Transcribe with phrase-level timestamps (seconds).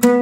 [0.00, 0.18] يحكى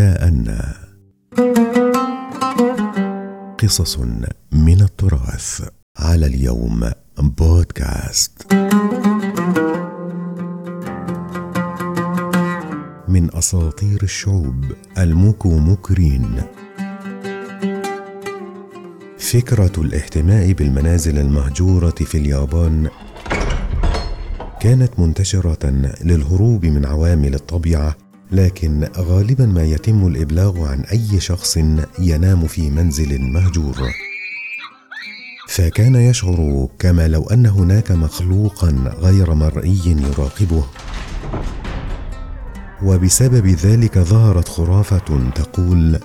[0.00, 0.58] أن
[3.58, 3.98] قصص
[4.52, 5.68] من التراث
[5.98, 8.52] على اليوم بودكاست.
[13.08, 14.64] من أساطير الشعوب
[14.98, 16.42] الموكو مكرين
[19.32, 22.88] فكرة الاهتماء بالمنازل المهجورة في اليابان
[24.60, 25.70] كانت منتشرة
[26.04, 27.96] للهروب من عوامل الطبيعة
[28.32, 31.58] لكن غالبا ما يتم الإبلاغ عن أي شخص
[31.98, 33.76] ينام في منزل مهجور.
[35.48, 40.64] فكان يشعر كما لو أن هناك مخلوقا غير مرئي يراقبه.
[42.82, 45.98] وبسبب ذلك ظهرت خرافة تقول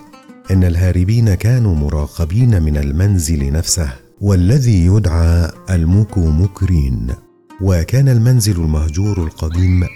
[0.50, 7.14] إن الهاربين كانوا مراقبين من المنزل نفسه والذي يدعى الموكو مكرين
[7.60, 9.86] وكان المنزل المهجور القديم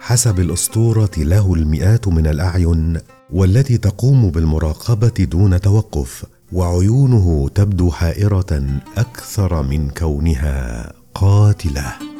[0.00, 2.98] حسب الأسطورة له المئات من الأعين
[3.30, 8.62] والتي تقوم بالمراقبة دون توقف وعيونه تبدو حائرة
[8.96, 12.17] أكثر من كونها قاتلة.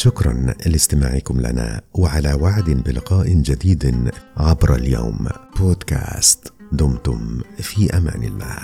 [0.00, 5.28] شكرا لاستماعكم لنا وعلى وعد بلقاء جديد عبر اليوم.
[5.56, 8.58] بودكاست دمتم في أمان الله.